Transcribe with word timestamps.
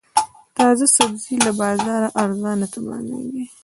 تازه 0.57 0.85
سبزي 0.97 1.35
له 1.45 1.51
بازاره 1.61 2.09
ارزانه 2.23 2.67
تمامېږي. 2.75 3.43